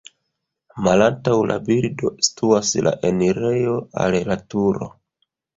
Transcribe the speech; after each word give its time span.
Malantaŭ 0.87 1.35
la 1.51 1.57
bildo 1.67 2.11
situas 2.29 2.73
la 2.89 2.97
enirejo 3.11 3.79
al 4.07 4.19
la 4.31 4.43
turo. 4.55 4.93